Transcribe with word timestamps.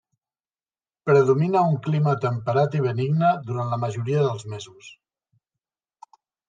Predomina 1.09 1.61
un 1.73 1.77
clima 1.89 2.15
temperat 2.25 2.79
i 2.81 2.83
benigne 2.89 3.31
durant 3.51 3.73
la 3.75 3.81
majoria 3.87 4.27
dels 4.31 4.51
mesos. 4.57 4.93